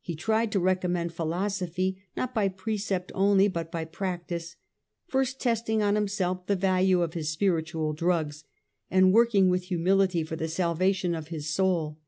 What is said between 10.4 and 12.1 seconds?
salvation of his soul.